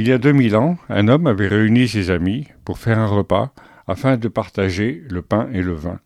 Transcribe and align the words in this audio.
y 0.00 0.12
a 0.12 0.18
2000 0.18 0.56
ans, 0.56 0.78
un 0.88 1.08
homme 1.08 1.26
avait 1.26 1.48
réuni 1.48 1.86
ses 1.86 2.10
amis 2.10 2.46
pour 2.64 2.78
faire 2.78 2.98
un 2.98 3.06
repas 3.06 3.52
afin 3.86 4.16
de 4.16 4.28
partager 4.28 5.02
le 5.10 5.20
pain 5.20 5.48
et 5.52 5.62
le 5.62 5.74
vin. 5.74 6.00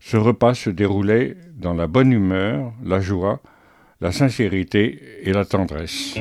Ce 0.00 0.16
repas 0.16 0.54
se 0.54 0.70
déroulait 0.70 1.36
dans 1.54 1.74
la 1.74 1.86
bonne 1.86 2.10
humeur, 2.10 2.72
la 2.82 3.00
joie, 3.00 3.40
la 4.00 4.12
sincérité 4.12 5.00
et 5.22 5.32
la 5.32 5.44
tendresse. 5.44 6.14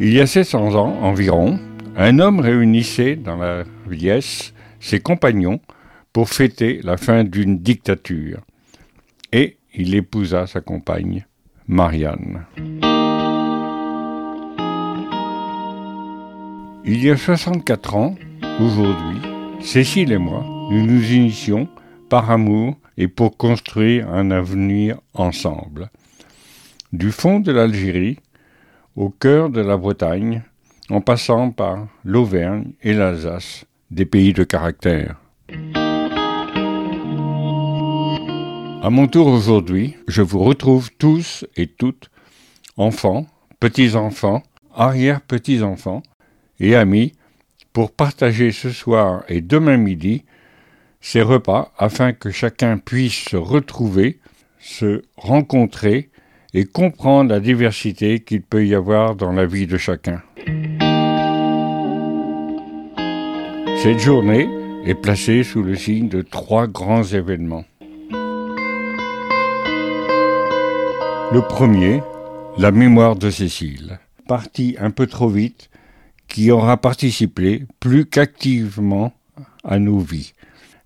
Il 0.00 0.12
y 0.12 0.20
a 0.20 0.26
700 0.26 0.76
ans 0.76 0.98
environ, 1.02 1.58
un 1.96 2.20
homme 2.20 2.38
réunissait 2.38 3.16
dans 3.16 3.36
la 3.36 3.64
vieillesse 3.88 4.54
ses 4.78 5.00
compagnons 5.00 5.60
pour 6.12 6.28
fêter 6.28 6.80
la 6.84 6.96
fin 6.96 7.24
d'une 7.24 7.58
dictature. 7.58 8.40
Et 9.32 9.58
il 9.74 9.94
épousa 9.94 10.46
sa 10.46 10.60
compagne, 10.60 11.26
Marianne. 11.68 12.46
Il 16.84 17.04
y 17.04 17.10
a 17.10 17.16
64 17.16 17.94
ans, 17.94 18.14
aujourd'hui, 18.58 19.20
Cécile 19.60 20.12
et 20.12 20.18
moi, 20.18 20.44
nous 20.70 20.86
nous 20.86 21.12
initions 21.12 21.68
par 22.08 22.30
amour 22.30 22.76
et 22.96 23.06
pour 23.06 23.36
construire 23.36 24.08
un 24.08 24.30
avenir 24.30 24.98
ensemble. 25.12 25.90
Du 26.94 27.12
fond 27.12 27.40
de 27.40 27.52
l'Algérie, 27.52 28.18
au 28.96 29.10
cœur 29.10 29.50
de 29.50 29.60
la 29.60 29.76
Bretagne, 29.76 30.42
en 30.88 31.02
passant 31.02 31.50
par 31.50 31.86
l'Auvergne 32.02 32.72
et 32.82 32.94
l'Alsace, 32.94 33.66
des 33.90 34.06
pays 34.06 34.32
de 34.32 34.44
caractère. 34.44 35.16
À 38.80 38.90
mon 38.90 39.08
tour 39.08 39.26
aujourd'hui, 39.26 39.96
je 40.06 40.22
vous 40.22 40.38
retrouve 40.38 40.90
tous 40.98 41.44
et 41.56 41.66
toutes, 41.66 42.10
enfants, 42.76 43.26
petits-enfants, 43.58 44.44
arrière-petits-enfants 44.72 46.02
et 46.60 46.76
amis, 46.76 47.12
pour 47.72 47.90
partager 47.90 48.52
ce 48.52 48.70
soir 48.70 49.24
et 49.28 49.40
demain 49.40 49.76
midi 49.76 50.24
ces 51.00 51.22
repas 51.22 51.72
afin 51.76 52.12
que 52.12 52.30
chacun 52.30 52.78
puisse 52.78 53.24
se 53.24 53.36
retrouver, 53.36 54.20
se 54.60 55.02
rencontrer 55.16 56.10
et 56.54 56.64
comprendre 56.64 57.30
la 57.30 57.40
diversité 57.40 58.20
qu'il 58.20 58.42
peut 58.42 58.64
y 58.64 58.76
avoir 58.76 59.16
dans 59.16 59.32
la 59.32 59.44
vie 59.44 59.66
de 59.66 59.76
chacun. 59.76 60.22
Cette 63.82 63.98
journée 63.98 64.48
est 64.84 64.94
placée 64.94 65.42
sous 65.42 65.64
le 65.64 65.74
signe 65.74 66.08
de 66.08 66.22
trois 66.22 66.68
grands 66.68 67.02
événements. 67.02 67.64
Le 71.30 71.42
premier, 71.42 72.02
la 72.56 72.70
mémoire 72.70 73.14
de 73.14 73.28
Cécile, 73.28 73.98
partie 74.26 74.76
un 74.80 74.90
peu 74.90 75.06
trop 75.06 75.28
vite, 75.28 75.68
qui 76.26 76.50
aura 76.50 76.78
participé 76.78 77.64
plus 77.80 78.06
qu'activement 78.06 79.12
à 79.62 79.78
nos 79.78 79.98
vies. 79.98 80.32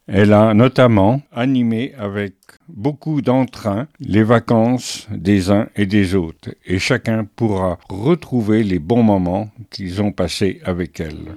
Elle 0.08 0.32
a 0.32 0.52
notamment 0.52 1.22
animé 1.30 1.94
avec 1.96 2.34
beaucoup 2.68 3.22
d'entrain 3.22 3.86
les 4.00 4.24
vacances 4.24 5.06
des 5.12 5.52
uns 5.52 5.68
et 5.76 5.86
des 5.86 6.16
autres, 6.16 6.50
et 6.66 6.80
chacun 6.80 7.24
pourra 7.24 7.78
retrouver 7.88 8.64
les 8.64 8.80
bons 8.80 9.04
moments 9.04 9.48
qu'ils 9.70 10.02
ont 10.02 10.10
passés 10.10 10.60
avec 10.64 10.98
elle. 10.98 11.36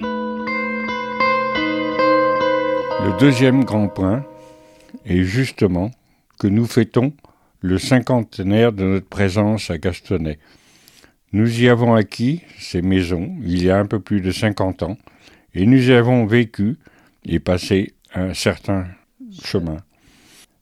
Le 3.06 3.20
deuxième 3.20 3.66
grand 3.66 3.88
point 3.88 4.26
est 5.06 5.22
justement 5.22 5.92
que 6.40 6.48
nous 6.48 6.66
fêtons 6.66 7.14
le 7.62 7.78
cinquantenaire 7.78 8.72
de 8.72 8.84
notre 8.84 9.08
présence 9.08 9.70
à 9.72 9.78
Gastonnet. 9.78 10.40
Nous 11.34 11.62
y 11.62 11.68
avons 11.68 11.96
acquis 11.96 12.42
ces 12.60 12.82
maisons 12.82 13.36
il 13.44 13.64
y 13.64 13.70
a 13.70 13.78
un 13.78 13.86
peu 13.86 14.00
plus 14.00 14.22
de 14.22 14.32
cinquante 14.32 14.84
ans, 14.84 14.98
et 15.54 15.66
nous 15.66 15.90
y 15.90 15.94
avons 15.94 16.26
vécu 16.26 16.78
et 17.26 17.40
passé 17.40 17.94
un 18.14 18.34
certain 18.34 18.86
chemin. 19.44 19.78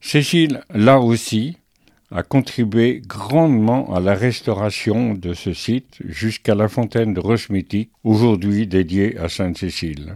Cécile, 0.02 0.62
là 0.74 1.00
aussi, 1.00 1.58
a 2.12 2.24
contribué 2.24 3.02
grandement 3.06 3.94
à 3.96 4.00
la 4.00 4.14
restauration 4.14 5.14
de 5.14 5.34
ce 5.34 5.54
site 5.54 5.98
jusqu'à 6.06 6.56
la 6.56 6.68
fontaine 6.68 7.14
de 7.14 7.20
Rosmétique, 7.20 7.92
aujourd'hui 8.04 8.68
dédiée 8.68 9.18
à 9.18 9.30
Sainte-Cécile. 9.30 10.16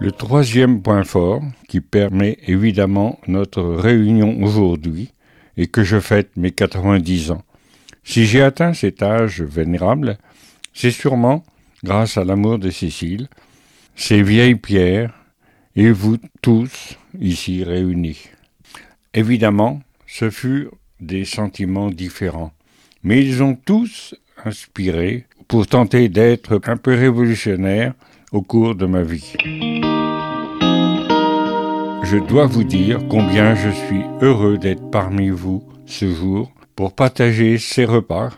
Le 0.00 0.12
troisième 0.12 0.80
point 0.80 1.02
fort, 1.02 1.42
qui 1.66 1.80
permet 1.80 2.38
évidemment 2.46 3.18
notre 3.26 3.62
réunion 3.62 4.40
aujourd'hui, 4.42 5.12
et 5.56 5.66
que 5.66 5.82
je 5.82 5.98
fête 5.98 6.36
mes 6.36 6.52
90 6.52 7.32
ans. 7.32 7.42
Si 8.04 8.24
j'ai 8.24 8.40
atteint 8.42 8.74
cet 8.74 9.02
âge 9.02 9.42
vénérable, 9.42 10.18
c'est 10.72 10.92
sûrement 10.92 11.42
grâce 11.82 12.16
à 12.16 12.24
l'amour 12.24 12.60
de 12.60 12.70
Cécile, 12.70 13.28
ces 13.96 14.22
vieilles 14.22 14.54
pierres, 14.54 15.12
et 15.74 15.90
vous 15.90 16.16
tous 16.42 16.96
ici 17.20 17.64
réunis. 17.64 18.30
Évidemment, 19.14 19.82
ce 20.06 20.30
furent 20.30 20.74
des 21.00 21.24
sentiments 21.24 21.90
différents, 21.90 22.52
mais 23.02 23.24
ils 23.24 23.42
ont 23.42 23.56
tous 23.56 24.14
inspiré 24.44 25.26
pour 25.48 25.66
tenter 25.66 26.08
d'être 26.08 26.60
un 26.66 26.76
peu 26.76 26.94
révolutionnaire 26.94 27.94
au 28.30 28.42
cours 28.42 28.76
de 28.76 28.86
ma 28.86 29.02
vie 29.02 29.77
je 32.10 32.16
dois 32.16 32.46
vous 32.46 32.64
dire 32.64 33.00
combien 33.10 33.54
je 33.54 33.68
suis 33.68 34.02
heureux 34.22 34.56
d'être 34.56 34.90
parmi 34.90 35.28
vous 35.28 35.62
ce 35.84 36.06
jour 36.10 36.50
pour 36.74 36.94
partager 36.94 37.58
ces 37.58 37.84
repas 37.84 38.30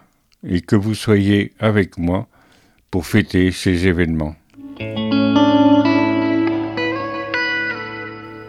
et 0.44 0.60
que 0.60 0.75
vous 0.75 0.94
soyez 0.94 1.53
avec 1.60 1.97
moi 1.97 2.26
pour 2.91 3.06
fêter 3.06 3.53
ces 3.53 3.86
événements. 3.86 4.34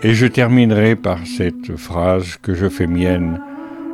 Et 0.04 0.16
je 0.16 0.26
terminerai 0.26 0.96
par 0.96 1.20
cette 1.28 1.76
phrase 1.78 2.38
que 2.38 2.56
je 2.56 2.68
fais 2.68 2.88
mienne 2.88 3.40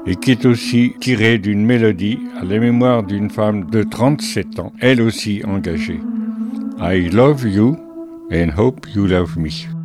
et 0.06 0.16
qui 0.16 0.32
est 0.32 0.46
aussi 0.46 0.94
tirée 1.02 1.40
d'une 1.40 1.66
mélodie 1.66 2.20
à 2.40 2.46
la 2.46 2.58
mémoire 2.58 3.04
d'une 3.04 3.30
femme 3.30 3.70
de 3.70 3.84
37 3.84 4.60
ans, 4.60 4.72
elle 4.80 5.02
aussi 5.02 5.42
engagée. 5.46 6.00
I 6.80 7.10
love 7.10 7.46
you 7.46 7.76
and 8.32 8.52
hope 8.58 8.88
you 8.96 9.08
love 9.08 9.38
me. 9.38 9.77